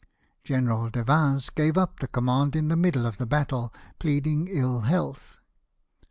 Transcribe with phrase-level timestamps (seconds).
[0.43, 4.79] General de Vins gave up the command in the middle of the battle, pleading ill
[4.79, 5.37] health.